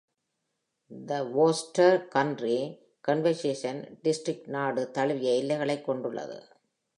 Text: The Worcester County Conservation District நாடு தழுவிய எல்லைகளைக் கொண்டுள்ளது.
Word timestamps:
The 1.07 1.23
Worcester 1.31 2.07
County 2.15 2.79
Conservation 3.07 3.99
District 4.03 4.47
நாடு 4.47 4.91
தழுவிய 4.91 5.33
எல்லைகளைக் 5.33 5.85
கொண்டுள்ளது. 5.85 6.43